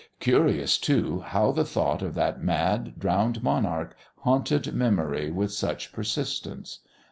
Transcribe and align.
Curious, 0.19 0.79
too, 0.79 1.19
how 1.19 1.51
the 1.51 1.63
thought 1.63 2.01
of 2.01 2.15
that 2.15 2.41
mad, 2.43 2.97
drowned 2.99 3.43
monarch 3.43 3.95
haunted 4.21 4.73
memory 4.73 5.29
with 5.29 5.51
such 5.53 5.93
persistence. 5.93 6.79